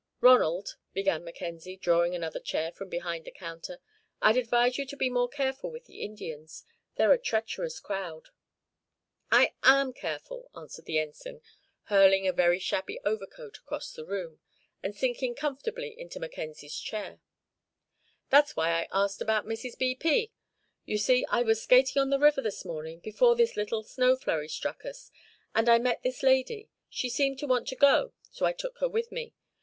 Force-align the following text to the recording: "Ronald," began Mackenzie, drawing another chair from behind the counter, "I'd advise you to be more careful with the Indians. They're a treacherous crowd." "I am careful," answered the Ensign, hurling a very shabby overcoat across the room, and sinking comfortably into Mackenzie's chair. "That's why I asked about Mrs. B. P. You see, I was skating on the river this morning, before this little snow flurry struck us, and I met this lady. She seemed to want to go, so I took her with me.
"Ronald," 0.19 0.77
began 0.93 1.23
Mackenzie, 1.23 1.77
drawing 1.77 2.15
another 2.15 2.39
chair 2.39 2.71
from 2.71 2.89
behind 2.89 3.23
the 3.23 3.29
counter, 3.29 3.77
"I'd 4.19 4.35
advise 4.35 4.79
you 4.79 4.85
to 4.87 4.97
be 4.97 5.11
more 5.11 5.29
careful 5.29 5.69
with 5.69 5.85
the 5.85 6.01
Indians. 6.01 6.65
They're 6.95 7.11
a 7.13 7.19
treacherous 7.19 7.79
crowd." 7.79 8.29
"I 9.31 9.53
am 9.61 9.93
careful," 9.93 10.49
answered 10.55 10.85
the 10.85 10.97
Ensign, 10.97 11.41
hurling 11.83 12.27
a 12.27 12.33
very 12.33 12.57
shabby 12.57 12.99
overcoat 13.05 13.59
across 13.59 13.93
the 13.93 14.03
room, 14.03 14.39
and 14.81 14.95
sinking 14.95 15.35
comfortably 15.35 15.93
into 15.95 16.19
Mackenzie's 16.19 16.79
chair. 16.79 17.19
"That's 18.31 18.55
why 18.55 18.69
I 18.71 18.87
asked 18.91 19.21
about 19.21 19.45
Mrs. 19.45 19.77
B. 19.77 19.93
P. 19.93 20.31
You 20.83 20.97
see, 20.97 21.27
I 21.29 21.43
was 21.43 21.61
skating 21.61 22.01
on 22.01 22.09
the 22.09 22.17
river 22.17 22.41
this 22.41 22.65
morning, 22.65 23.01
before 23.01 23.35
this 23.35 23.55
little 23.55 23.83
snow 23.83 24.15
flurry 24.15 24.47
struck 24.49 24.83
us, 24.83 25.11
and 25.53 25.69
I 25.69 25.77
met 25.77 26.01
this 26.01 26.23
lady. 26.23 26.69
She 26.89 27.07
seemed 27.07 27.37
to 27.37 27.45
want 27.45 27.67
to 27.67 27.75
go, 27.75 28.13
so 28.31 28.47
I 28.47 28.51
took 28.51 28.79
her 28.79 28.89
with 28.89 29.11
me. 29.11 29.35